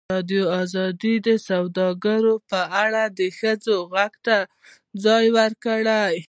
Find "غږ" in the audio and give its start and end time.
3.93-4.13